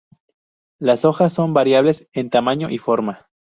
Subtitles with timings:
[0.79, 3.29] Las hojas son variables en tamaño y forma.